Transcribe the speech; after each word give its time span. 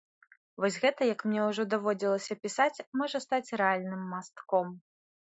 Вось 0.63 0.77
гэта, 0.85 1.01
як 1.09 1.19
мне 1.27 1.41
ўжо 1.49 1.67
даводзілася 1.75 2.39
пісаць, 2.47 2.83
можа 3.03 3.17
стаць 3.29 3.55
рэальным 3.65 4.13
мастком. 4.19 4.79